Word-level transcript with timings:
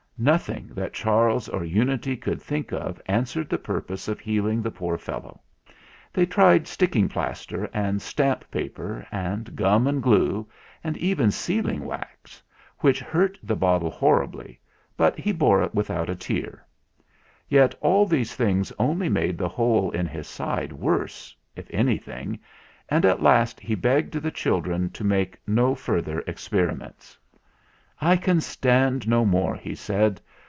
Nothing 0.23 0.67
that 0.75 0.93
Charles 0.93 1.49
or 1.49 1.63
Unity 1.65 2.15
could 2.15 2.39
think 2.39 2.71
of 2.71 3.01
answered 3.07 3.49
the 3.49 3.57
purpose 3.57 4.07
of 4.07 4.19
healing 4.19 4.61
the 4.61 4.69
THE 4.69 4.75
RECOVERY 4.79 4.93
OF 4.93 5.01
MR. 5.01 5.05
JAGO 5.05 5.13
179 5.15 5.39
poor 5.73 5.77
fellow. 6.11 6.13
They 6.13 6.25
tried 6.27 6.67
sticking 6.67 7.09
plaster, 7.09 7.69
and 7.73 8.01
stamp 8.03 8.51
paper, 8.51 9.07
and 9.11 9.55
gum 9.55 9.87
and 9.87 9.99
glue, 10.03 10.47
and 10.83 10.95
even 10.97 11.31
seal 11.31 11.67
ing 11.67 11.85
wax, 11.85 12.43
which 12.81 12.99
hurt 12.99 13.39
the 13.41 13.55
bottle 13.55 13.89
horribly, 13.89 14.59
but 14.95 15.17
he 15.17 15.31
bore 15.31 15.63
it 15.63 15.73
without 15.73 16.07
a 16.07 16.15
tear. 16.15 16.67
Yet 17.49 17.73
all 17.81 18.05
these 18.05 18.35
things 18.35 18.71
only 18.77 19.09
made 19.09 19.39
the 19.39 19.49
hole 19.49 19.89
in 19.89 20.05
his 20.05 20.27
side 20.27 20.71
worse, 20.71 21.35
if 21.55 21.65
any 21.71 21.97
thing, 21.97 22.37
and 22.89 23.05
at 23.07 23.23
last 23.23 23.59
he 23.59 23.73
begged 23.73 24.13
the 24.13 24.29
children 24.29 24.91
to 24.91 25.03
make 25.03 25.39
no 25.47 25.73
further 25.73 26.19
experiments. 26.27 27.17
"I 28.03 28.17
can 28.17 28.41
stand 28.41 29.07
no 29.07 29.25
more," 29.25 29.55
he 29.55 29.75
said. 29.75 30.19